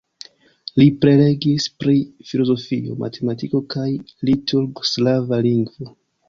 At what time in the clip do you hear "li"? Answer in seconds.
0.81-0.85